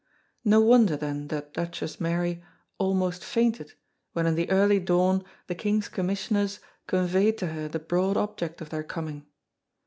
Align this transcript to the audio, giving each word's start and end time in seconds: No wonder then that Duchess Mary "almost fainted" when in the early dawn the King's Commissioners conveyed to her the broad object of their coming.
No 0.43 0.59
wonder 0.61 0.97
then 0.97 1.27
that 1.27 1.53
Duchess 1.53 1.99
Mary 2.01 2.43
"almost 2.79 3.23
fainted" 3.23 3.73
when 4.13 4.25
in 4.25 4.33
the 4.33 4.49
early 4.49 4.79
dawn 4.79 5.23
the 5.45 5.53
King's 5.53 5.89
Commissioners 5.89 6.59
conveyed 6.87 7.37
to 7.37 7.47
her 7.49 7.67
the 7.67 7.77
broad 7.77 8.17
object 8.17 8.61
of 8.61 8.71
their 8.71 8.83
coming. 8.83 9.27